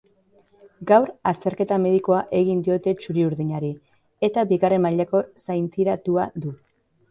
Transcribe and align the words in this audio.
Gaur 0.91 1.11
azteketa 1.31 1.77
medikoa 1.83 2.21
egin 2.39 2.65
diote 2.69 2.95
txuri-urdinari, 3.03 3.71
eta 4.31 4.47
bigarren 4.55 4.85
mailako 4.89 5.25
zaintiratua 5.47 6.29
du. 6.49 6.59